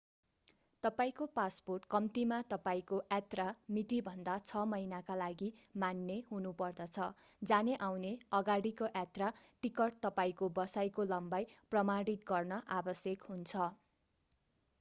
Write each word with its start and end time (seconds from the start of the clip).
तपाईंको 0.83 1.25
पासपोर्ट 1.33 1.83
कम्तीमा 1.89 2.37
तपाईंको 2.53 2.97
यात्रा 3.09 3.43
मितिभन्दा 3.77 4.37
6 4.45 4.63
महिनाका 4.71 5.17
लागि 5.19 5.49
मान्य 5.83 6.15
हुनुपर्दछ। 6.31 7.05
जाने-आउने/अगाडिको 7.41 8.89
यात्रा 8.93 9.27
टिकट 9.63 10.03
तपाईंको 10.07 10.49
बसाईको 10.55 11.05
लम्बाई 11.11 11.49
प्रमाणित 11.75 12.25
गर्न 12.33 12.63
आवश्यक 12.79 13.29
हुन्छ। 13.29 13.67